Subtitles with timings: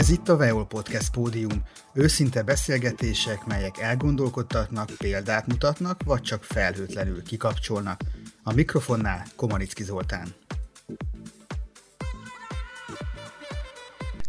[0.00, 1.62] Ez itt a Veol Podcast pódium.
[1.94, 8.00] Őszinte beszélgetések, melyek elgondolkodtatnak, példát mutatnak, vagy csak felhőtlenül kikapcsolnak.
[8.42, 10.28] A mikrofonnál Komanicki Zoltán.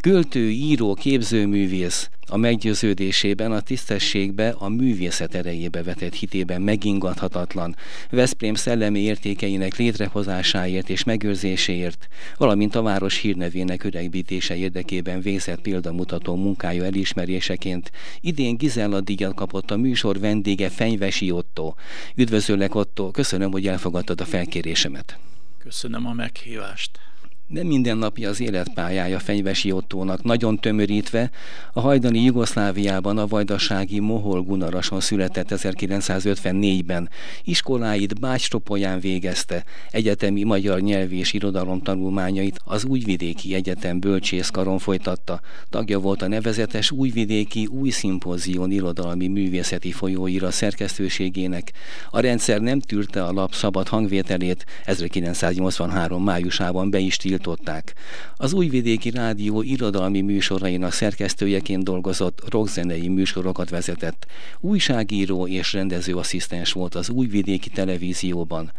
[0.02, 7.75] Költő, író, képzőművész a meggyőződésében, a tisztességbe, a művészet erejébe vetett hitében megingathatatlan,
[8.09, 12.07] Veszprém szellemi értékeinek létrehozásáért és megőrzéséért,
[12.38, 17.91] valamint a város hírnevének öregbítése érdekében végzett példamutató munkája elismeréseként
[18.21, 21.74] idén Gizella díjat kapott a műsor vendége Fenyvesi Otto.
[22.16, 25.18] Üdvözöllek Otto, köszönöm, hogy elfogadtad a felkérésemet.
[25.57, 27.11] Köszönöm a meghívást.
[27.51, 31.29] Nem mindennapi az életpályája Fenyvesi Ottónak, nagyon tömörítve,
[31.74, 37.09] a hajdani Jugoszláviában a vajdasági Mohol Gunarason született 1954-ben.
[37.44, 45.39] Iskoláit Bácstropolyán végezte, egyetemi magyar nyelvi és irodalom tanulmányait az Újvidéki Egyetem bölcsészkaron folytatta.
[45.69, 51.72] Tagja volt a nevezetes Újvidéki Új Szimpózión irodalmi művészeti folyóira szerkesztőségének.
[52.09, 57.94] A rendszer nem tűrte a lap szabad hangvételét, 1983 májusában be is tilt tiltották.
[58.36, 64.25] Az Újvidéki Rádió irodalmi műsorainak szerkesztőjeként dolgozott, rockzenei műsorokat vezetett.
[64.59, 68.72] Újságíró és rendezőasszisztens volt az Újvidéki Televízióban.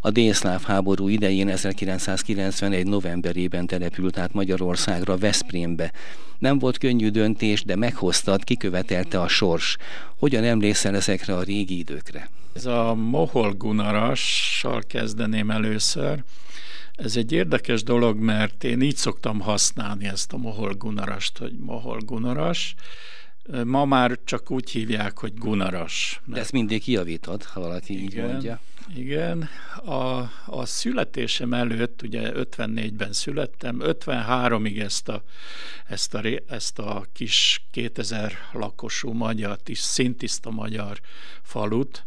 [0.00, 2.86] A délszláv háború idején 1991.
[2.86, 5.92] novemberében települt át Magyarországra, Veszprémbe.
[6.38, 9.76] Nem volt könnyű döntés, de meghoztad, kikövetelte a sors.
[10.18, 12.30] Hogyan emlékszel ezekre a régi időkre?
[12.54, 16.22] Ez a Mohol Gunarassal kezdeném először.
[16.98, 21.98] Ez egy érdekes dolog, mert én így szoktam használni ezt a mohol gunarast, hogy mohol
[21.98, 22.74] gunaras.
[23.64, 26.20] Ma már csak úgy hívják, hogy gunaras.
[26.24, 28.60] De ezt mindig kijavítod, ha valaki igen, így mondja.
[28.94, 29.48] Igen.
[29.84, 35.22] A, a születésem előtt, ugye 54-ben születtem, 53-ig ezt a,
[35.86, 41.00] ezt a, ezt a kis 2000 lakosú magyar, szintiszta magyar
[41.42, 42.04] falut,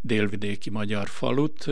[0.00, 1.66] délvidéki magyar falut,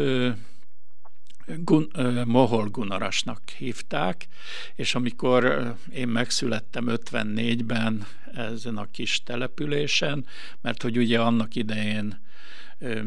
[1.46, 1.90] Gun,
[2.24, 4.28] Mohol Gunarasnak hívták,
[4.74, 10.26] és amikor én megszülettem 54-ben ezen a kis településen,
[10.60, 12.24] mert hogy ugye annak idején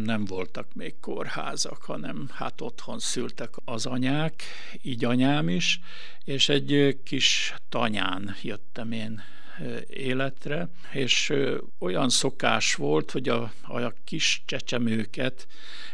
[0.04, 4.44] nem voltak még kórházak, hanem hát otthon szültek az anyák,
[4.82, 5.80] így anyám is,
[6.24, 9.24] és egy kis tanyán jöttem én
[9.90, 11.34] életre, és
[11.80, 15.48] olyan szokás volt, hogy a, a kis csecsemőket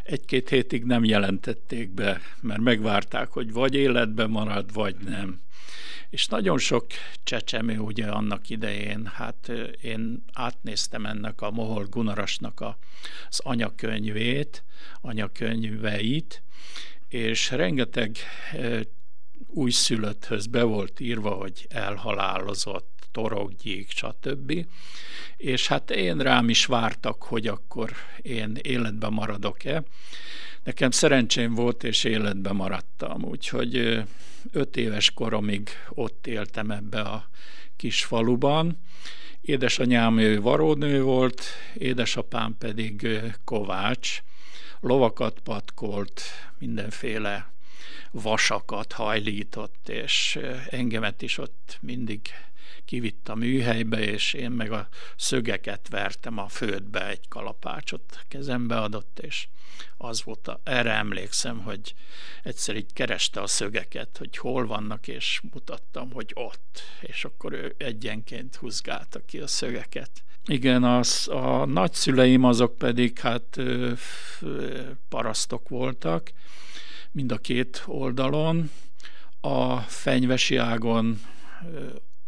[0.04, 5.44] egy-két hétig nem jelentették be, mert megvárták, hogy vagy életben marad, vagy nem.
[6.10, 6.86] És nagyon sok
[7.24, 12.78] csecsemő ugye annak idején, hát én átnéztem ennek a Mohol Gunarasnak a,
[13.30, 14.64] az anyakönyvét,
[15.02, 16.44] anyakönyveit,
[17.08, 18.18] és rengeteg
[19.48, 24.66] újszülötthöz be volt írva, hogy elhalálozott, torokgyék, stb.
[25.38, 29.84] És hát én rám is vártak, hogy akkor én életben maradok-e.
[30.64, 34.04] Nekem szerencsém volt, és életben maradtam, úgyhogy
[34.52, 37.30] öt éves koromig ott éltem ebbe a
[37.76, 38.78] kis faluban.
[39.42, 41.44] Édesanyám ő varónő volt,
[41.74, 43.08] édesapám pedig
[43.44, 44.24] kovács.
[44.80, 46.22] Lovakat patkolt,
[46.58, 47.54] mindenféle
[48.12, 50.40] vasakat hajlított, és
[50.70, 52.22] engemet is ott mindig
[52.86, 59.20] kivitt a műhelybe, és én meg a szögeket vertem a földbe, egy kalapácsot kezembe adott,
[59.20, 59.48] és
[59.98, 61.94] az volt, a, erre emlékszem, hogy
[62.44, 67.76] egyszer így kereste a szögeket, hogy hol vannak, és mutattam, hogy ott, és akkor ő
[67.78, 70.12] egyenként húzgálta ki a szögeket.
[70.48, 73.92] Igen, az, a nagyszüleim azok pedig hát ö,
[74.42, 76.32] ö, parasztok voltak,
[77.12, 78.72] mind a két oldalon.
[79.42, 81.22] A fenyvesi ágon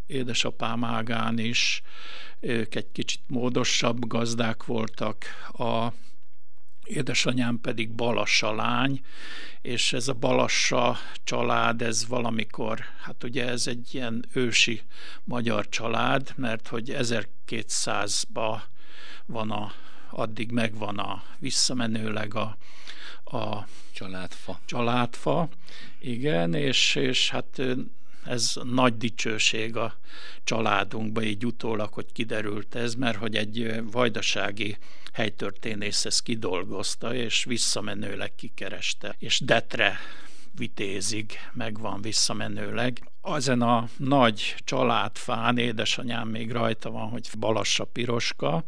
[0.07, 1.81] édesapám ágán is,
[2.40, 5.91] ők egy kicsit módosabb gazdák voltak, a
[6.84, 9.01] édesanyám pedig Balassa lány,
[9.62, 14.82] és ez a Balassa család, ez valamikor, hát ugye ez egy ilyen ősi
[15.23, 18.59] magyar család, mert hogy 1200-ba
[19.26, 19.72] van a,
[20.09, 22.58] addig megvan a visszamenőleg a,
[23.23, 24.59] a családfa.
[24.66, 25.49] Családfa,
[25.99, 27.61] igen, és, és hát
[28.28, 29.96] ez nagy dicsőség a
[30.44, 34.78] családunkba, így utólag, hogy kiderült ez, mert hogy egy vajdasági
[35.14, 40.00] helytörténész ezt kidolgozta, és visszamenőleg kikereste, és Detre
[40.58, 43.09] vitézig megvan visszamenőleg.
[43.24, 48.64] Ezen a nagy családfán édesanyám még rajta van, hogy Balassa Piroska,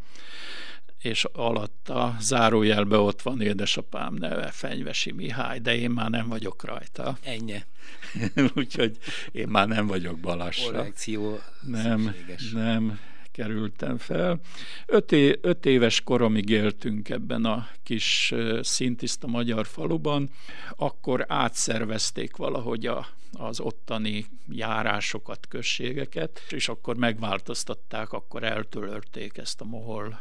[1.01, 7.18] és alatta zárójelbe ott van édesapám neve, Fenyvesi Mihály, de én már nem vagyok rajta.
[7.22, 7.63] Ennyi.
[8.56, 8.98] Úgyhogy
[9.31, 10.72] én már nem vagyok Balassa.
[10.72, 12.51] Korrekció nem, szükséges.
[12.51, 13.00] nem
[13.31, 14.40] kerültem fel.
[14.86, 20.30] Öt, é, öt éves koromig éltünk ebben a kis szintiszta magyar faluban,
[20.75, 29.66] akkor átszervezték valahogy a, az ottani járásokat, községeket, és akkor megváltoztatták, akkor eltölörték ezt a
[29.66, 30.19] mohol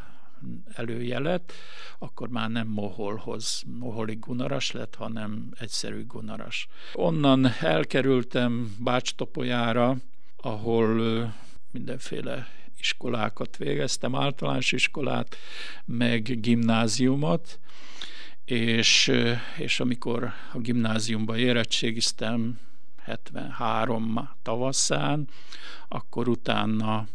[0.74, 1.52] előjelet,
[1.98, 6.68] akkor már nem Moholhoz, Moholi Gunaras lett, hanem egyszerű Gunaras.
[6.92, 9.96] Onnan elkerültem Bácstopolyára,
[10.36, 11.34] ahol
[11.70, 12.48] mindenféle
[12.78, 15.36] iskolákat végeztem, általános iskolát,
[15.84, 17.60] meg gimnáziumot,
[18.44, 19.12] és,
[19.56, 22.58] és amikor a gimnáziumba érettségiztem
[22.96, 25.28] 73 tavaszán,
[25.88, 27.06] akkor utána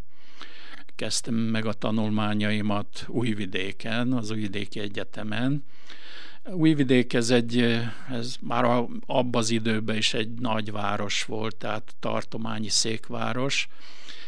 [0.96, 5.64] kezdtem meg a tanulmányaimat Újvidéken, az Újvidéki Egyetemen.
[6.52, 7.80] Újvidék ez, egy,
[8.10, 8.66] ez már
[9.06, 13.68] abban az időben is egy nagyváros volt, tehát tartományi székváros,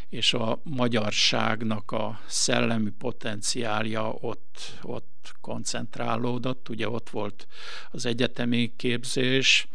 [0.09, 6.69] és a magyarságnak a szellemi potenciálja ott, ott koncentrálódott.
[6.69, 7.47] Ugye ott volt
[7.91, 9.67] az egyetemi képzés,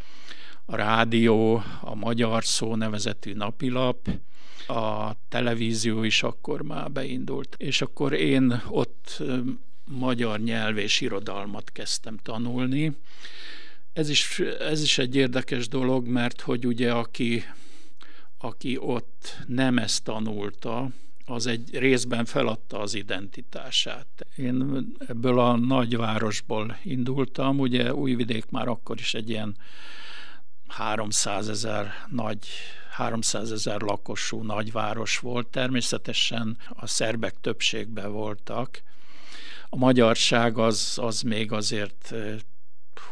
[0.65, 4.09] a rádió, a Magyar Szó nevezetű napilap,
[4.71, 7.55] a televízió is akkor már beindult.
[7.59, 9.23] És akkor én ott
[9.85, 12.93] magyar nyelv és irodalmat kezdtem tanulni.
[13.93, 17.45] Ez is, ez is egy érdekes dolog, mert hogy ugye aki
[18.43, 20.91] aki ott nem ezt tanulta,
[21.25, 24.27] az egy részben feladta az identitását.
[24.37, 29.57] Én ebből a nagyvárosból indultam, ugye Újvidék már akkor is egy ilyen
[30.71, 32.49] 300 ezer nagy
[32.91, 35.47] 300 ezer lakosú nagyváros volt.
[35.47, 38.83] Természetesen a szerbek többségben voltak.
[39.69, 42.15] A magyarság az, az még azért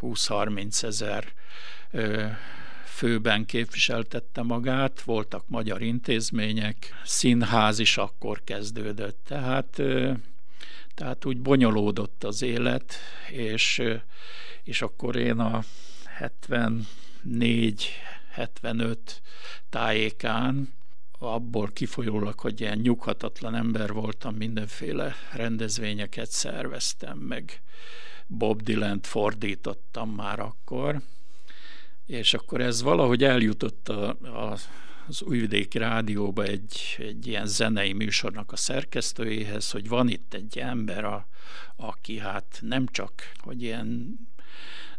[0.01, 1.33] 20-30 ezer
[2.85, 9.81] főben képviseltette magát, voltak magyar intézmények, színház is akkor kezdődött, tehát,
[10.95, 12.95] tehát úgy bonyolódott az élet,
[13.31, 13.83] és,
[14.63, 15.63] és akkor én a
[16.05, 16.87] 74
[18.31, 19.23] 75
[19.71, 20.73] tájékán.
[21.19, 27.63] Abból kifolyólag, hogy ilyen nyughatatlan ember voltam, mindenféle rendezvényeket szerveztem, meg
[28.27, 31.01] Bob Dylan-t fordítottam már akkor,
[32.07, 34.57] és akkor ez valahogy eljutott a, a,
[35.09, 41.05] az Újvidéki Rádióba egy, egy ilyen zenei műsornak a szerkesztőjéhez, hogy van itt egy ember,
[41.05, 41.29] a,
[41.77, 44.19] aki hát nem csak, hogy ilyen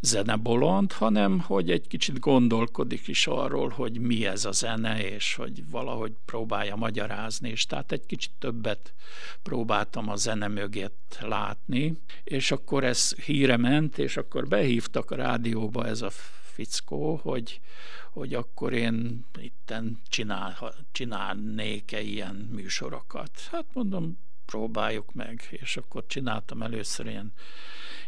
[0.01, 5.69] zenebolond, hanem hogy egy kicsit gondolkodik is arról, hogy mi ez a zene, és hogy
[5.69, 8.93] valahogy próbálja magyarázni, és tehát egy kicsit többet
[9.43, 15.85] próbáltam a zene mögött látni, és akkor ez híre ment, és akkor behívtak a rádióba
[15.85, 16.09] ez a
[16.53, 17.59] fickó, hogy,
[18.11, 23.31] hogy akkor én itten csinál, csinálnék-e ilyen műsorokat.
[23.51, 24.17] Hát mondom,
[24.49, 27.33] próbáljuk meg, és akkor csináltam először ilyen,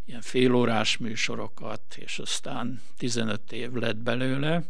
[0.06, 4.64] ilyen félórás műsorokat, és aztán 15 év lett belőle,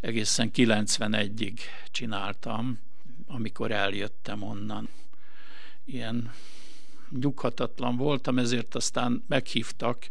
[0.00, 1.58] egészen 91-ig
[1.90, 2.78] csináltam,
[3.26, 4.88] amikor eljöttem onnan.
[5.84, 6.32] Ilyen
[7.20, 10.10] nyughatatlan voltam, ezért aztán meghívtak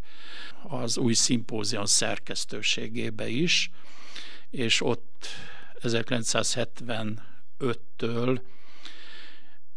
[0.68, 3.72] az új szimpózion szerkesztőségébe is,
[4.50, 5.28] és ott
[5.82, 8.40] 1975-től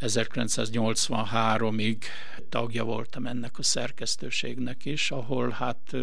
[0.02, 1.96] 1983-ig
[2.48, 5.96] tagja voltam ennek a szerkesztőségnek is, ahol hát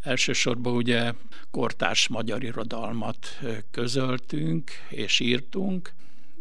[0.00, 1.12] elsősorban ugye
[1.50, 3.38] kortárs magyar irodalmat
[3.70, 5.92] közöltünk és írtunk,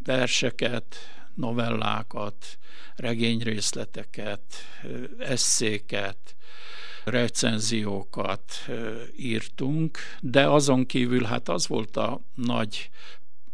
[0.04, 0.96] verseket,
[1.34, 2.58] novellákat,
[2.96, 4.42] regényrészleteket,
[5.20, 6.36] eszéket,
[7.04, 8.54] recenziókat
[9.18, 12.90] írtunk, de azon kívül hát az volt a nagy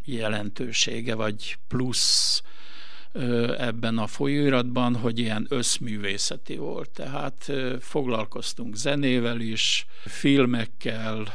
[0.03, 2.41] jelentősége, vagy plusz
[3.57, 6.89] ebben a folyóiratban, hogy ilyen összművészeti volt.
[6.89, 11.33] Tehát foglalkoztunk zenével is, filmekkel,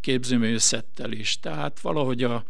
[0.00, 1.40] képzőművészettel is.
[1.40, 2.44] Tehát valahogy a,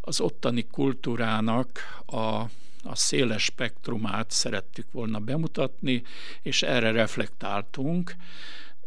[0.00, 2.42] az ottani kultúrának a
[2.88, 6.02] a széles spektrumát szerettük volna bemutatni,
[6.42, 8.14] és erre reflektáltunk,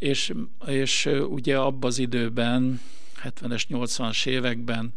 [0.01, 0.33] és,
[0.65, 2.81] és ugye abban az időben
[3.23, 4.93] 70-es, 80-as években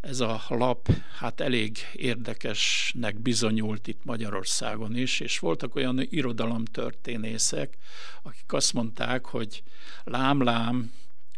[0.00, 7.78] ez a lap hát elég érdekesnek bizonyult itt Magyarországon is, és voltak olyan irodalomtörténészek,
[8.22, 9.62] akik azt mondták, hogy
[10.04, 10.92] lám-lám,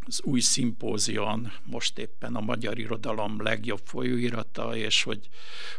[0.08, 5.28] az új szimpózion most éppen a magyar irodalom legjobb folyóirata, és hogy,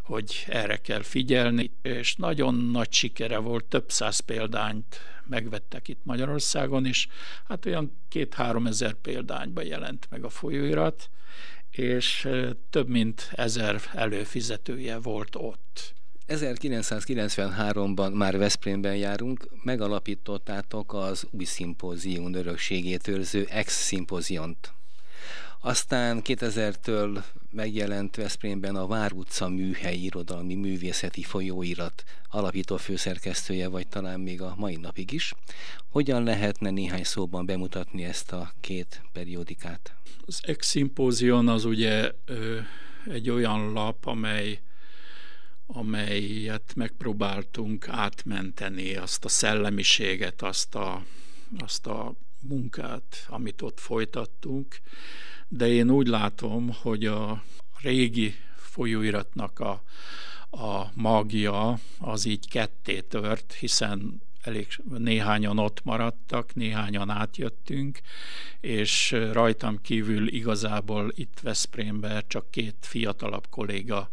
[0.04, 6.86] hogy erre kell figyelni, és nagyon nagy sikere volt, több száz példányt megvettek itt Magyarországon,
[6.86, 7.08] és
[7.48, 11.10] hát olyan két-három ezer példányba jelent meg a folyóirat,
[11.72, 12.30] és
[12.70, 15.94] több mint ezer előfizetője volt ott.
[16.30, 24.74] 1993-ban már Veszprémben járunk, megalapítottátok az új szimpózium örökségét őrző ex-szimpóziont.
[25.62, 34.20] Aztán 2000-től megjelent Veszprémben a Vár utca műhelyi irodalmi művészeti folyóirat alapító főszerkesztője, vagy talán
[34.20, 35.34] még a mai napig is.
[35.90, 39.94] Hogyan lehetne néhány szóban bemutatni ezt a két periódikát?
[40.26, 42.60] Az ex-szimpózion az ugye ö,
[43.06, 44.60] egy olyan lap, amely
[45.72, 51.04] amelyet megpróbáltunk átmenteni, azt a szellemiséget, azt a,
[51.58, 54.80] azt a munkát, amit ott folytattunk,
[55.48, 57.44] de én úgy látom, hogy a
[57.82, 59.84] régi folyóiratnak a,
[60.50, 68.00] a magia az így ketté tört, hiszen elég néhányan ott maradtak, néhányan átjöttünk,
[68.60, 74.12] és rajtam kívül igazából itt Veszprémben csak két fiatalabb kolléga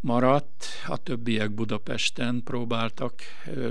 [0.00, 3.22] maradt, a többiek Budapesten próbáltak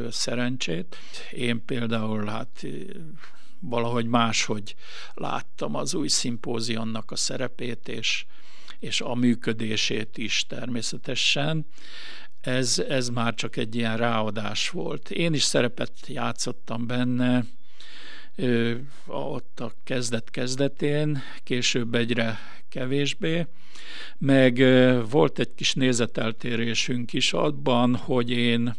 [0.09, 0.97] szerencsét.
[1.31, 2.65] Én például hát
[3.59, 4.75] valahogy máshogy
[5.13, 8.25] láttam az új szimpózionnak a szerepét, és,
[8.79, 11.65] és a működését is természetesen.
[12.41, 15.11] Ez, ez már csak egy ilyen ráadás volt.
[15.11, 17.45] Én is szerepet játszottam benne,
[19.07, 22.39] ott a kezdet-kezdetén, később egyre
[22.69, 23.45] kevésbé,
[24.17, 24.57] meg
[25.09, 28.75] volt egy kis nézeteltérésünk is abban, hogy én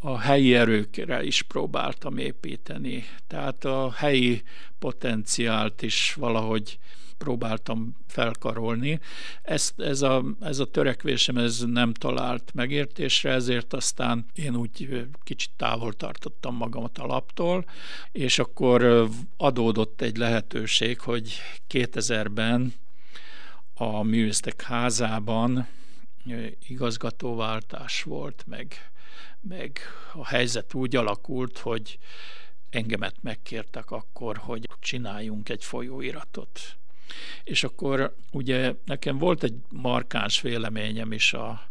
[0.00, 3.04] a helyi erőkre is próbáltam építeni.
[3.26, 4.42] Tehát a helyi
[4.78, 6.78] potenciált is valahogy
[7.18, 9.00] próbáltam felkarolni.
[9.42, 15.50] Ezt, ez, a, ez a törekvésem ez nem talált megértésre, ezért aztán én úgy kicsit
[15.56, 17.64] távol tartottam magamat a laptól,
[18.12, 22.74] és akkor adódott egy lehetőség, hogy 2000-ben
[23.74, 25.68] a művésztek házában
[26.68, 28.90] igazgatóváltás volt, meg,
[29.40, 29.78] meg
[30.12, 31.98] a helyzet úgy alakult, hogy
[32.70, 36.76] engemet megkértek akkor, hogy csináljunk egy folyóiratot.
[37.44, 41.68] És akkor ugye nekem volt egy markáns véleményem is a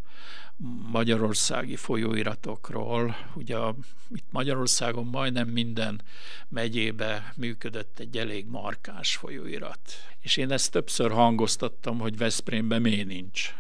[0.92, 3.16] magyarországi folyóiratokról.
[3.34, 3.76] Ugye a,
[4.16, 6.02] itt Magyarországon majdnem minden
[6.48, 9.80] megyébe működött egy elég markáns folyóirat.
[10.20, 13.54] És én ezt többször hangoztattam, hogy Veszprémben miért nincs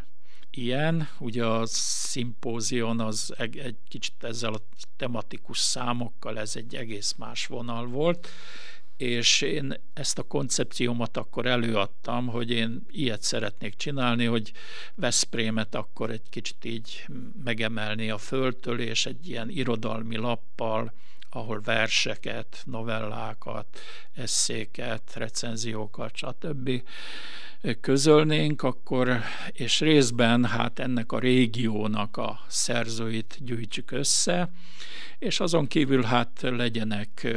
[0.57, 1.09] ilyen.
[1.19, 4.61] Ugye a szimpózion az egy, egy kicsit ezzel a
[4.97, 8.29] tematikus számokkal ez egy egész más vonal volt,
[8.97, 14.51] és én ezt a koncepciómat akkor előadtam, hogy én ilyet szeretnék csinálni, hogy
[14.95, 17.05] Veszprémet akkor egy kicsit így
[17.43, 20.93] megemelni a földtől, és egy ilyen irodalmi lappal,
[21.29, 23.79] ahol verseket, novellákat,
[24.13, 26.83] eszéket, recenziókat, stb.
[27.81, 29.19] közölnénk, akkor,
[29.51, 34.49] és részben hát ennek a régiónak a szerzőit gyűjtsük össze,
[35.19, 37.27] és azon kívül hát legyenek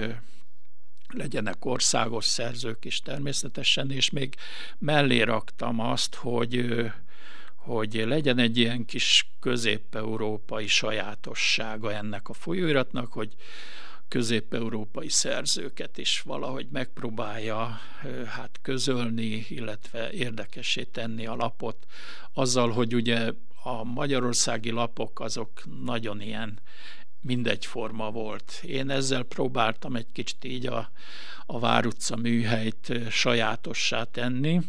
[1.13, 4.35] legyenek országos szerzők is természetesen, és még
[4.79, 6.85] mellé raktam azt, hogy
[7.69, 13.35] hogy legyen egy ilyen kis közép-európai sajátossága ennek a folyóiratnak, hogy
[14.09, 17.81] közép-európai szerzőket is valahogy megpróbálja
[18.27, 21.87] hát közölni, illetve érdekessé tenni a lapot,
[22.33, 26.59] azzal, hogy ugye a magyarországi lapok azok nagyon ilyen
[27.21, 28.61] mindegyforma volt.
[28.63, 30.91] Én ezzel próbáltam egy kicsit így a,
[31.47, 34.61] a Vár műhelyt sajátossá tenni,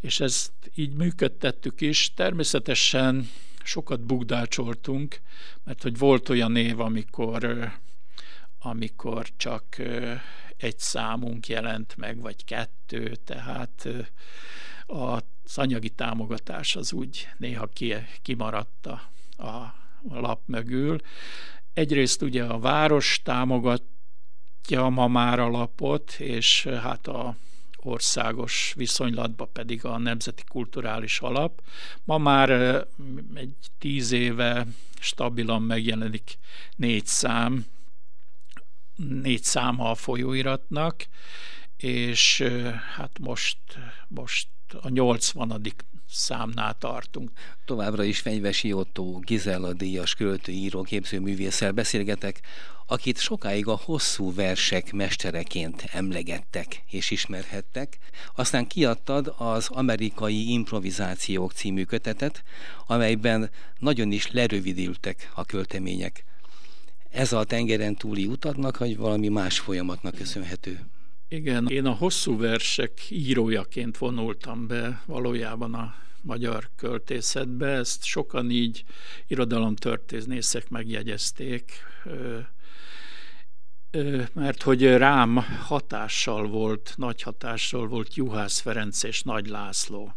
[0.00, 2.14] és ezt így működtettük is.
[2.14, 3.30] Természetesen
[3.64, 5.20] sokat bugdácsoltunk,
[5.64, 7.72] mert hogy volt olyan év, amikor,
[8.58, 9.76] amikor csak
[10.56, 13.88] egy számunk jelent meg, vagy kettő, tehát
[14.86, 17.68] az anyagi támogatás az úgy néha
[18.22, 19.00] kimaradt a,
[19.36, 19.74] a
[20.08, 21.00] lap mögül,
[21.74, 27.36] Egyrészt ugye a város támogatja ma már a lapot, és hát a
[27.76, 31.62] országos viszonylatban pedig a Nemzeti Kulturális Alap.
[32.04, 32.50] Ma már
[33.34, 34.66] egy tíz éve
[34.98, 36.38] stabilan megjelenik
[36.76, 37.66] négy szám,
[38.96, 41.06] négy száma a folyóiratnak,
[41.76, 42.44] és
[42.96, 43.58] hát most,
[44.08, 44.48] most
[44.82, 45.62] a 80
[46.08, 47.30] számnál tartunk.
[47.64, 52.40] Továbbra is Fenyvesi Otto, Gizella díjas költő, író, képzőművésszel beszélgetek,
[52.86, 57.98] akit sokáig a hosszú versek mestereként emlegettek és ismerhettek.
[58.34, 62.42] Aztán kiadtad az Amerikai Improvizációk című kötetet,
[62.86, 66.24] amelyben nagyon is lerövidültek a költemények.
[67.10, 70.80] Ez a tengeren túli utaknak, vagy valami más folyamatnak köszönhető?
[71.28, 77.66] Igen, én a hosszú versek írójaként vonultam be valójában a magyar költészetbe.
[77.66, 78.84] Ezt sokan így
[79.26, 81.72] irodalomtörténészek megjegyezték,
[84.32, 90.14] mert hogy rám hatással volt, nagy hatással volt Juhász Ferenc és Nagy László.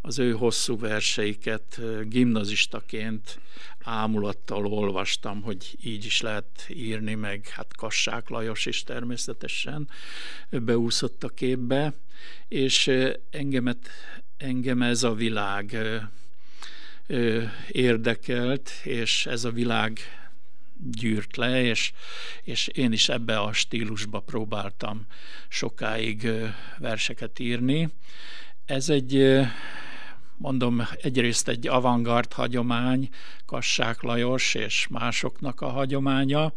[0.00, 3.40] Az ő hosszú verseiket gimnazistaként
[3.82, 9.88] ámulattal olvastam, hogy így is lehet írni, meg hát Kassák Lajos is természetesen
[10.50, 11.94] beúszott a képbe,
[12.48, 12.90] és
[13.30, 13.88] engemet,
[14.36, 15.76] engem ez a világ
[17.68, 20.00] érdekelt, és ez a világ
[20.78, 21.92] gyűrt le, és,
[22.42, 25.06] és én is ebbe a stílusba próbáltam
[25.48, 26.30] sokáig
[26.78, 27.88] verseket írni.
[28.64, 29.40] Ez egy,
[30.36, 33.08] mondom, egyrészt egy avantgard hagyomány,
[33.46, 36.52] Kassák Lajos és másoknak a hagyománya,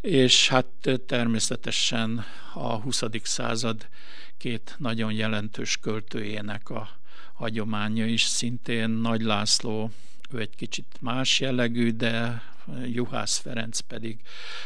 [0.00, 0.66] és hát
[1.06, 3.02] természetesen a 20.
[3.22, 3.88] század
[4.36, 6.88] két nagyon jelentős költőjének a
[7.34, 9.90] hagyománya is, szintén Nagy László,
[10.30, 12.42] ő egy kicsit más jellegű, de
[12.86, 14.20] Juhász Ferenc pedig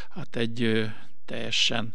[0.09, 0.89] hát egy
[1.25, 1.93] teljesen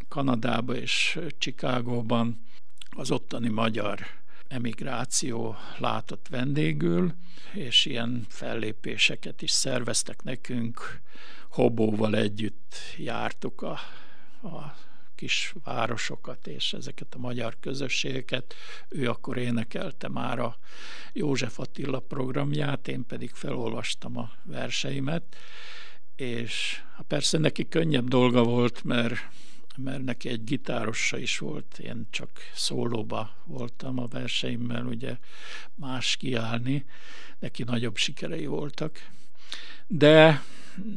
[0.08, 2.46] Kanadában és Csikágóban,
[2.90, 4.00] az ottani magyar
[4.48, 7.14] emigráció látott vendégül,
[7.54, 11.02] és ilyen fellépéseket is szerveztek nekünk.
[11.50, 13.80] Hobóval együtt jártuk a,
[14.48, 14.76] a
[15.16, 18.54] kis városokat és ezeket a magyar közösségeket.
[18.90, 20.58] Ő akkor énekelte már a
[21.14, 25.36] József Attila programját, én pedig felolvastam a verseimet,
[26.19, 29.15] és persze neki könnyebb dolga volt, mert,
[29.77, 35.17] mert neki egy gitárossa is volt, én csak szólóba voltam a verseimmel, ugye
[35.75, 36.86] más kiállni,
[37.39, 39.08] neki nagyobb sikerei voltak.
[39.88, 40.43] De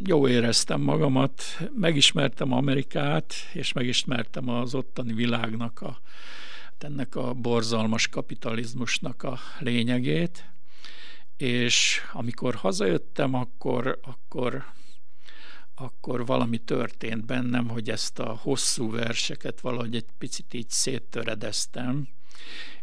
[0.04, 1.42] jó éreztem magamat,
[1.74, 6.00] megismertem Amerikát, és megismertem az ottani világnak a,
[6.78, 10.44] ennek a borzalmas kapitalizmusnak a lényegét,
[11.37, 14.64] és amikor hazajöttem, akkor, akkor
[15.83, 22.09] akkor valami történt bennem, hogy ezt a hosszú verseket valahogy egy picit így széttöredeztem,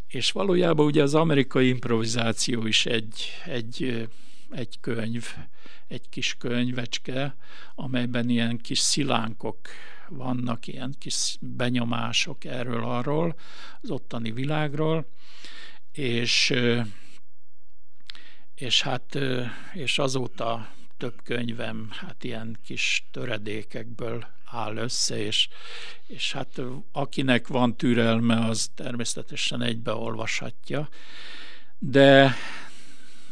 [0.08, 4.08] és valójában ugye az amerikai improvizáció is egy, egy,
[4.50, 5.26] egy könyv,
[5.88, 7.36] egy kis könyvecske,
[7.76, 9.60] amelyben ilyen kis szilánkok
[10.10, 13.36] vannak, ilyen kis benyomások erről-arról,
[13.82, 15.08] az ottani világról,
[15.92, 16.54] és,
[18.56, 19.18] és hát
[19.74, 25.48] és azóta több könyvem hát ilyen kis töredékekből áll össze, és,
[26.08, 30.90] és hát akinek van türelme, az természetesen egybeolvashatja,
[31.78, 32.36] de,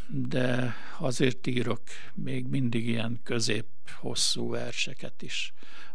[0.06, 1.82] de azért írok
[2.14, 5.52] még mindig ilyen közép-hosszú verseket is,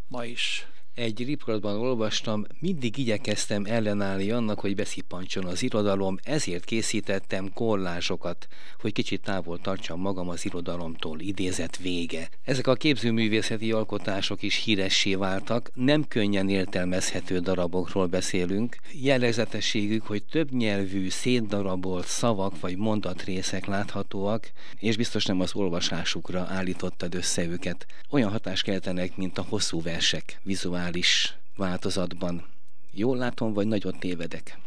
[0.07, 7.53] ma is egy riportban olvastam, mindig igyekeztem ellenállni annak, hogy beszippancson az irodalom, ezért készítettem
[7.53, 8.47] kollázsokat,
[8.79, 12.29] hogy kicsit távol tartsam magam az irodalomtól, idézett vége.
[12.43, 18.77] Ezek a képzőművészeti alkotások is híressé váltak, nem könnyen értelmezhető darabokról beszélünk.
[18.91, 27.15] Jellegzetességük, hogy több nyelvű, szétdarabolt szavak vagy mondatrészek láthatóak, és biztos nem az olvasásukra állítottad
[27.15, 27.85] össze őket.
[28.09, 32.45] Olyan hatást keltenek, mint a hosszú versek, vizuális digitális változatban.
[32.91, 34.57] Jól látom, vagy nagyon tévedek?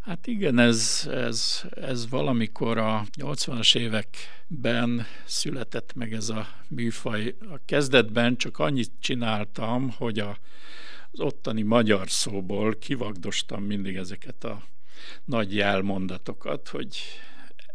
[0.00, 7.36] Hát igen, ez, ez, ez valamikor a 80-as években született meg ez a műfaj.
[7.40, 10.38] A kezdetben csak annyit csináltam, hogy a,
[11.10, 14.62] az ottani magyar szóból kivagdostam mindig ezeket a
[15.24, 16.98] nagy jelmondatokat, hogy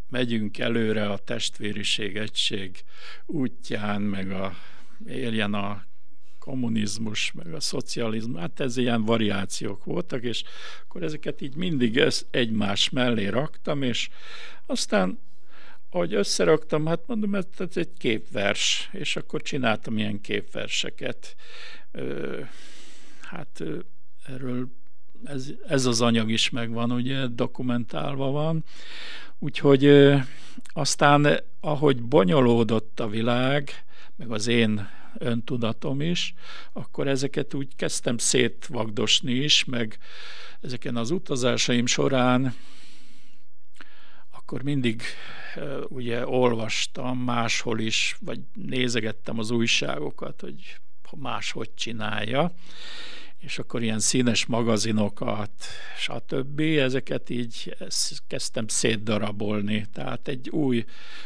[0.09, 2.83] megyünk előre a testvériség egység
[3.25, 4.55] útján, meg a
[5.05, 5.85] éljen a
[6.45, 10.43] kommunizmus, meg a szocializmus, hát ez ilyen variációk voltak, és
[10.83, 14.09] akkor ezeket így mindig egymás mellé raktam, és
[14.65, 15.19] aztán
[15.89, 21.35] ahogy összeraktam, hát mondom, ez, ez egy képvers, és akkor csináltam ilyen képverseket.
[23.21, 23.63] Hát
[24.25, 24.67] erről
[25.23, 28.63] ez, ez az anyag is megvan, ugye dokumentálva van.
[29.39, 30.17] Úgyhogy ö,
[30.67, 33.71] aztán, ahogy bonyolódott a világ,
[34.15, 34.87] meg az én
[35.19, 36.33] öntudatom is,
[36.73, 39.97] akkor ezeket úgy kezdtem szétvagdosni is, meg
[40.61, 42.55] ezeken az utazásaim során
[44.45, 45.01] akkor mindig
[45.87, 50.79] ugye olvastam máshol is, vagy nézegettem az újságokat, hogy
[51.17, 52.51] máshogy csinálja,
[53.45, 55.51] és akkor ilyen színes magazinokat,
[55.97, 56.59] stb.
[56.59, 57.75] Ezeket így
[58.27, 60.85] kezdtem szétdarabolni, tehát egy új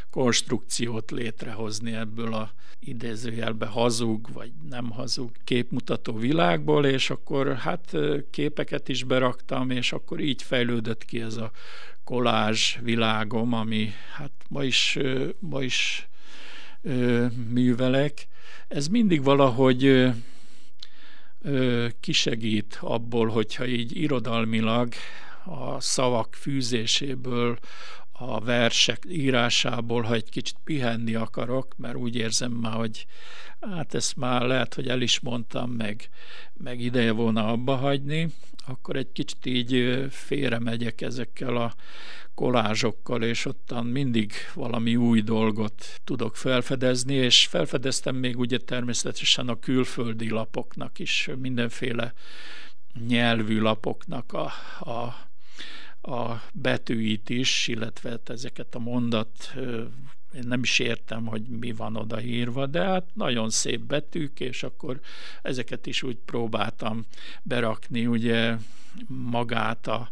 [0.10, 7.98] konstrukciót létrehozni ebből a idézőjelbe hazug, vagy nem hazug képmutató világból, és akkor hát
[8.32, 11.52] képeket is beraktam, és akkor így fejlődött ki ez a
[12.04, 14.98] kolázs világom, ami hát ma is,
[15.40, 16.10] ma is
[17.50, 18.28] művelek.
[18.68, 20.12] Ez mindig valahogy
[22.00, 24.94] kisegít abból, hogyha így irodalmilag
[25.46, 27.60] a szavak fűzéséből,
[28.22, 33.06] a versek írásából, ha egy kicsit pihenni akarok, mert úgy érzem már, hogy
[33.60, 36.10] hát ezt már lehet, hogy el is mondtam, meg,
[36.54, 38.28] meg ideje volna abba hagyni,
[38.68, 41.74] akkor egy kicsit így félre megyek ezekkel a
[42.34, 49.60] kolázsokkal, és ottan mindig valami új dolgot tudok felfedezni, és felfedeztem még ugye természetesen a
[49.60, 52.14] külföldi lapoknak is, mindenféle
[53.08, 55.29] nyelvű lapoknak a, a,
[56.10, 59.54] a betűit is, illetve hát ezeket a mondat
[60.34, 65.00] én nem is értem, hogy mi van odaírva, de hát nagyon szép betűk, és akkor
[65.42, 67.06] ezeket is úgy próbáltam
[67.44, 68.56] berakni, ugye
[69.08, 70.12] magát a,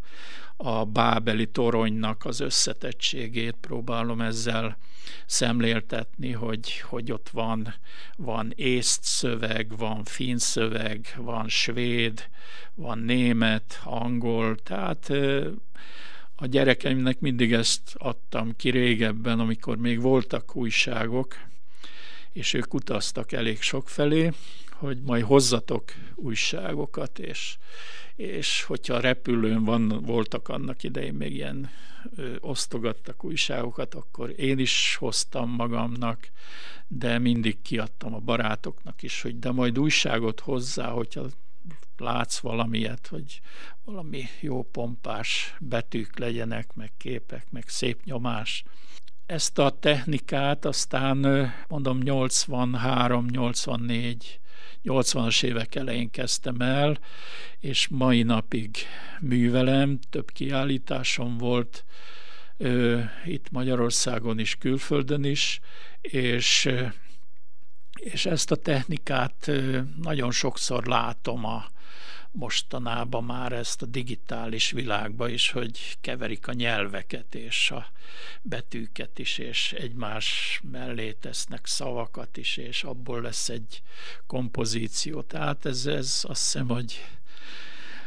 [0.58, 4.78] a bábeli toronynak az összetettségét próbálom ezzel
[5.26, 7.74] szemléltetni, hogy, hogy ott van,
[8.16, 12.30] van észt szöveg, van finn szöveg, van svéd,
[12.74, 15.10] van német, angol, tehát
[16.36, 21.36] a gyerekeimnek mindig ezt adtam ki régebben, amikor még voltak újságok,
[22.32, 24.32] és ők utaztak elég sok felé,
[24.72, 25.84] hogy majd hozzatok
[26.16, 27.58] újságokat, és,
[28.18, 31.70] és hogyha a repülőn van, voltak annak idején még ilyen
[32.16, 36.32] ö, osztogattak újságokat, akkor én is hoztam magamnak,
[36.88, 41.26] de mindig kiadtam a barátoknak is, hogy de majd újságot hozzá, hogyha
[41.98, 43.42] látsz valamilyet, hogy
[43.84, 48.64] valami jó pompás betűk legyenek, meg képek, meg szép nyomás.
[49.26, 54.16] Ezt a technikát aztán mondom 83-84
[54.88, 57.00] 80-as évek elején kezdtem el,
[57.60, 58.78] és mai napig
[59.20, 61.86] művelem, több kiállításom volt
[63.26, 65.60] itt Magyarországon is, külföldön is,
[66.02, 66.70] és,
[67.96, 69.52] és ezt a technikát
[70.02, 71.66] nagyon sokszor látom a,
[72.38, 77.92] mostanában már ezt a digitális világba is, hogy keverik a nyelveket és a
[78.42, 83.82] betűket is, és egymás mellé tesznek szavakat is, és abból lesz egy
[84.28, 85.22] kompozíció.
[85.22, 87.06] Tehát ez, ez azt hiszem, hogy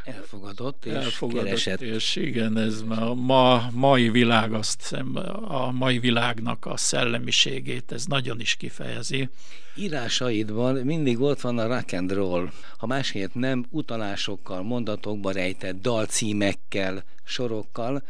[0.04, 1.80] Elfogadott és elfogadott, keresett.
[1.80, 5.16] És igen, ez a ma, mai világ, azt hiszem,
[5.48, 9.28] a mai világnak a szellemiségét, ez nagyon is kifejezi.
[9.74, 17.04] Írásaidban mindig ott van a rock and roll, ha másért nem utalásokkal, mondatokba rejtett dalcímekkel,
[17.24, 18.02] sorokkal,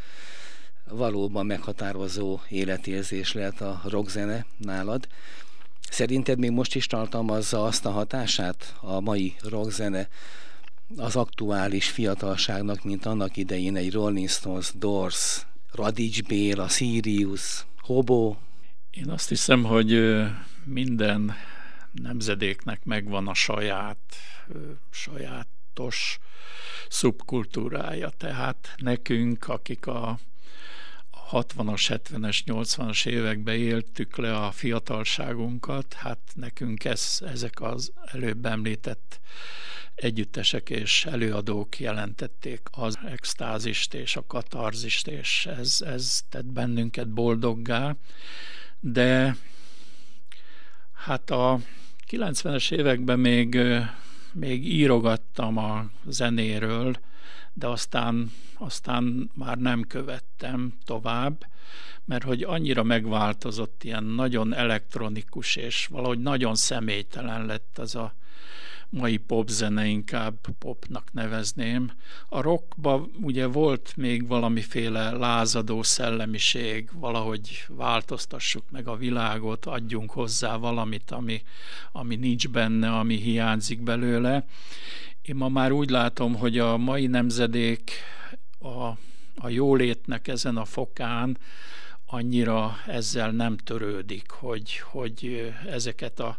[0.88, 5.08] valóban meghatározó életérzés lehet a rockzene nálad.
[5.90, 10.08] Szerinted még most is tartalmazza azt a hatását a mai rockzene
[10.96, 18.36] az aktuális fiatalságnak, mint annak idején egy Rolling Stones, Doors, Radics Béla, Sirius, Hobo?
[18.90, 20.20] Én azt hiszem, hogy
[20.64, 21.34] minden
[21.92, 23.98] nemzedéknek megvan a saját,
[24.90, 26.18] sajátos
[26.88, 28.08] szubkultúrája.
[28.08, 30.18] Tehát nekünk, akik a
[31.30, 39.20] 60-as, 70-es, 80-as években éltük le a fiatalságunkat, hát nekünk ez, ezek az előbb említett
[39.94, 47.96] együttesek és előadók jelentették az extázist és a katarzist, és ez, ez tett bennünket boldoggá,
[48.80, 49.36] de
[50.92, 51.60] hát a
[52.10, 53.58] 90-es években még,
[54.32, 56.96] még írogattam a zenéről,
[57.52, 61.46] de aztán, aztán már nem követtem tovább,
[62.04, 68.14] mert hogy annyira megváltozott, ilyen nagyon elektronikus, és valahogy nagyon személytelen lett az a
[68.90, 71.90] mai popzene inkább popnak nevezném.
[72.28, 80.56] A rockba ugye volt még valamiféle lázadó szellemiség, valahogy változtassuk meg a világot, adjunk hozzá
[80.56, 81.42] valamit, ami,
[81.92, 84.44] ami nincs benne, ami hiányzik belőle.
[85.22, 87.90] Én ma már úgy látom, hogy a mai nemzedék
[88.58, 88.84] a,
[89.36, 91.38] a jólétnek ezen a fokán
[92.10, 96.38] annyira ezzel nem törődik, hogy, hogy ezeket, a,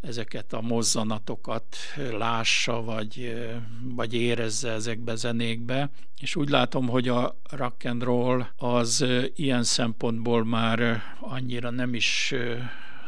[0.00, 1.76] ezeket a mozzanatokat
[2.10, 3.34] lássa, vagy,
[3.82, 5.90] vagy érezze ezekbe zenékbe.
[6.20, 12.34] És úgy látom, hogy a rock and roll az ilyen szempontból már annyira nem is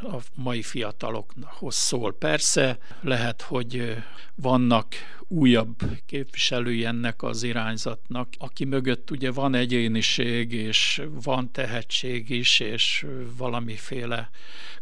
[0.02, 2.12] a mai fiatalokhoz szól.
[2.12, 3.96] Persze lehet, hogy
[4.34, 4.94] vannak
[5.28, 13.06] újabb képviselői ennek az irányzatnak, aki mögött ugye van egyéniség, és van tehetség is, és
[13.36, 14.30] valamiféle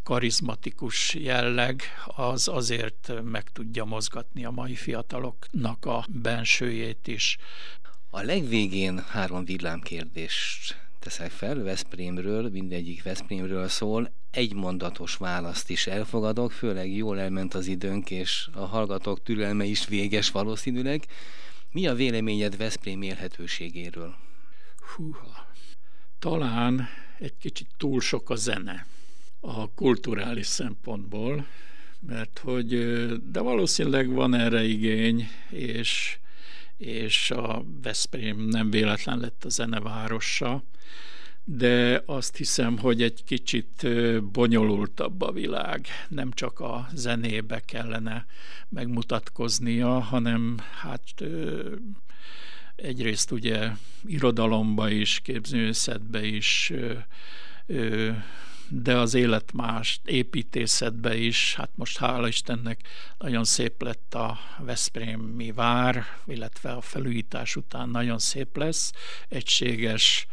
[0.02, 7.36] karizmatikus jelleg, az azért meg tudja mozgatni a mai fiataloknak a bensőjét is.
[8.10, 14.12] A legvégén három villámkérdést teszek fel Veszprémről, mindegyik Veszprémről szól.
[14.30, 19.86] Egy mondatos választ is elfogadok, főleg jól elment az időnk, és a hallgatók türelme is
[19.86, 21.04] véges valószínűleg.
[21.72, 24.14] Mi a véleményed Veszprém élhetőségéről?
[24.96, 25.46] Húha.
[26.18, 26.88] Talán
[27.18, 28.86] egy kicsit túl sok a zene
[29.40, 31.46] a kulturális szempontból,
[32.00, 32.68] mert hogy,
[33.30, 36.18] de valószínűleg van erre igény, és,
[36.76, 40.62] és a Veszprém nem véletlen lett a zenevárosa,
[41.44, 43.86] de azt hiszem, hogy egy kicsit
[44.32, 45.86] bonyolultabb a világ.
[46.08, 48.26] Nem csak a zenébe kellene
[48.68, 51.24] megmutatkoznia, hanem hát
[52.76, 53.70] egyrészt ugye
[54.06, 56.72] irodalomba is, képzőművészetbe is,
[58.68, 62.80] de az élet más építészetbe is, hát most hála Istennek
[63.18, 68.92] nagyon szép lett a Veszprémi vár, illetve a felújítás után nagyon szép lesz,
[69.28, 70.26] egységes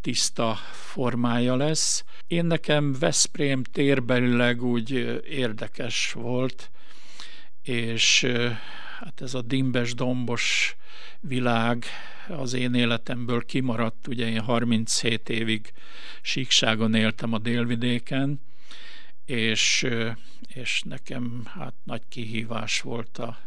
[0.00, 2.04] tiszta formája lesz.
[2.26, 4.90] Én nekem Veszprém térbelileg úgy
[5.28, 6.70] érdekes volt,
[7.62, 8.26] és
[8.98, 10.76] hát ez a dimbes, dombos
[11.20, 11.84] világ
[12.28, 14.06] az én életemből kimaradt.
[14.06, 15.72] Ugye én 37 évig
[16.22, 18.40] síkságon éltem a délvidéken,
[19.24, 19.86] és,
[20.46, 23.38] és nekem hát nagy kihívás volt a,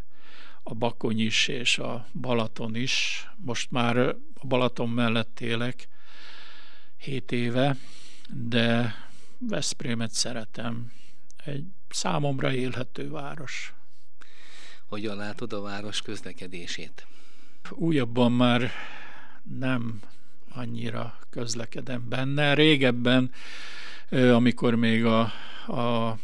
[0.64, 3.28] a Bakony is és a Balaton is.
[3.36, 3.98] Most már
[4.34, 5.88] a Balaton mellett élek,
[6.98, 7.78] 7 éve,
[8.30, 8.96] de
[9.38, 10.92] Veszprémet szeretem.
[11.46, 13.74] Egy számomra élhető város.
[14.92, 17.08] Hogyan látod a város közlekedését?
[17.70, 18.72] Újabban már
[19.60, 20.00] nem
[20.50, 22.54] annyira közlekedem benne.
[22.54, 23.32] Régebben,
[24.10, 25.20] amikor még a,
[25.68, 26.18] a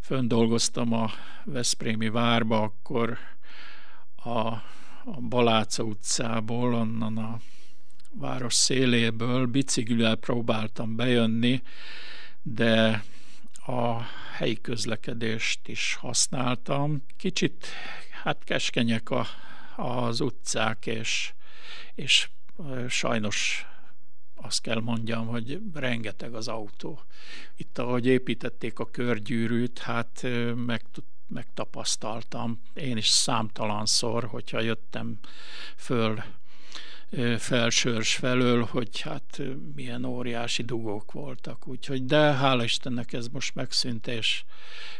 [0.00, 1.10] fönn dolgoztam a
[1.44, 3.18] Veszprémi várba, akkor
[4.16, 4.38] a,
[5.04, 7.40] a Baláca utcából, onnan a
[8.12, 11.62] város széléből biciklivel próbáltam bejönni,
[12.42, 13.04] de
[13.68, 14.00] a
[14.32, 17.04] helyi közlekedést is használtam.
[17.16, 17.66] Kicsit
[18.22, 19.26] hát keskenyek a,
[19.76, 21.32] az utcák, és,
[21.94, 22.28] és
[22.88, 23.66] sajnos
[24.34, 27.00] azt kell mondjam, hogy rengeteg az autó.
[27.56, 30.82] Itt, ahogy építették a körgyűrűt, hát meg
[31.26, 32.60] megtapasztaltam.
[32.74, 35.18] Én is számtalanszor, hogyha jöttem
[35.76, 36.22] föl
[37.38, 39.42] felsőrs felől, hogy hát
[39.74, 41.66] milyen óriási dugók voltak.
[41.66, 44.44] Úgyhogy, de hála Istennek ez most megszűnt, és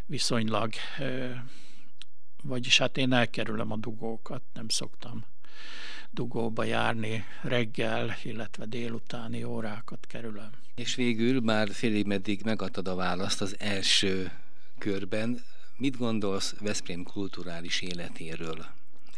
[0.06, 0.72] viszonylag,
[2.42, 5.24] vagyis hát én elkerülöm a dugókat, nem szoktam
[6.10, 10.50] dugóba járni reggel, illetve délutáni órákat kerülöm.
[10.74, 14.32] És végül, már félig meddig megadtad a választ az első
[14.78, 15.42] körben,
[15.76, 18.66] mit gondolsz Veszprém kulturális életéről?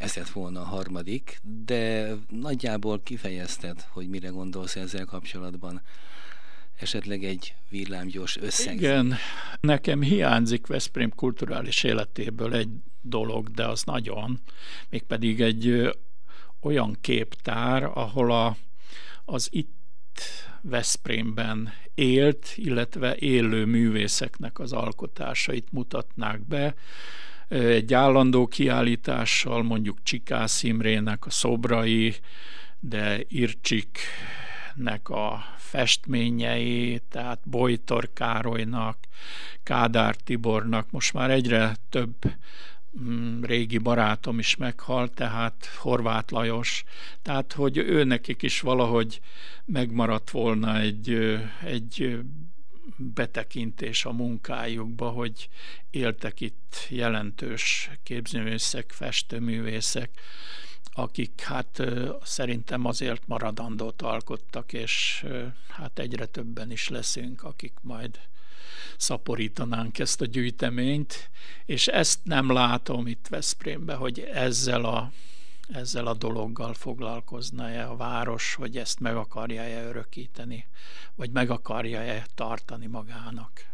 [0.01, 5.83] Ez lett volna a harmadik, de nagyjából kifejezted, hogy mire gondolsz ezzel kapcsolatban.
[6.77, 8.75] Esetleg egy villámgyors összeg.
[8.75, 9.15] Igen,
[9.61, 12.69] nekem hiányzik Veszprém kulturális életéből egy
[13.01, 14.41] dolog, de az nagyon,
[14.89, 15.91] mégpedig egy
[16.61, 18.57] olyan képtár, ahol a,
[19.25, 20.23] az itt
[20.61, 26.75] Veszprémben élt, illetve élő művészeknek az alkotásait mutatnák be,
[27.51, 32.15] egy állandó kiállítással, mondjuk Csikász Imrének a szobrai,
[32.81, 38.99] de Ircsiknek a festményei, tehát Bojtor Károlynak,
[39.63, 42.17] Kádár Tibornak, most már egyre több
[43.01, 46.85] mm, régi barátom is meghalt, tehát Horváth Lajos,
[47.23, 49.21] tehát hogy ő nekik is valahogy
[49.65, 52.19] megmaradt volna egy, egy
[52.97, 55.49] betekintés a munkájukba, hogy
[55.91, 60.11] éltek itt jelentős képzőművészek, festőművészek,
[60.93, 61.83] akik hát
[62.23, 65.27] szerintem azért maradandót alkottak, és
[65.69, 68.21] hát egyre többen is leszünk, akik majd
[68.97, 71.31] szaporítanánk ezt a gyűjteményt,
[71.67, 75.13] és ezt nem látom itt Veszprémben, hogy ezzel a
[75.73, 80.69] ezzel a dologgal foglalkozna-e a város, hogy ezt meg akarja-e örökíteni,
[81.15, 83.71] vagy meg akarja-e tartani magának.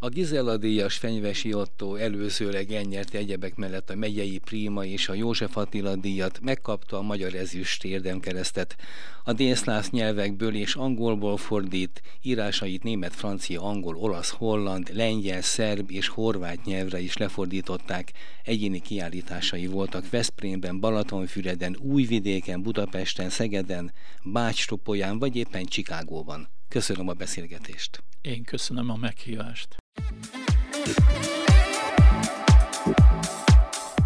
[0.00, 5.56] A Gizella díjas Fenyvesi Otto előzőleg elnyerte egyebek mellett a megyei Príma és a József
[5.56, 8.76] Attila díjat, megkapta a Magyar Ezüst érdemkeresztet.
[9.24, 16.08] A délszlász nyelvekből és angolból fordít, írásait német, francia, angol, olasz, holland, lengyel, szerb és
[16.08, 18.12] horvát nyelvre is lefordították.
[18.44, 26.48] Egyéni kiállításai voltak Veszprémben, Balatonfüreden, Újvidéken, Budapesten, Szegeden, Bács-Topolyán vagy éppen Csikágóban.
[26.68, 28.02] Köszönöm a beszélgetést.
[28.20, 29.76] Én köszönöm a meghívást.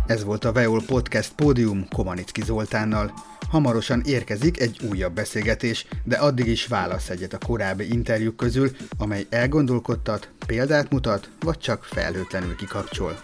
[0.07, 3.13] Ez volt a Veol Podcast Pódium Komanicki Zoltánnal.
[3.49, 9.27] Hamarosan érkezik egy újabb beszélgetés, de addig is válasz egyet a korábbi interjúk közül, amely
[9.31, 13.23] elgondolkodtat, példát mutat, vagy csak felhőtlenül kikapcsol.